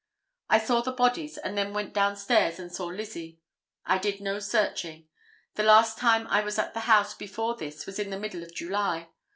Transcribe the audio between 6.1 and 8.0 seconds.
I was at the house before this was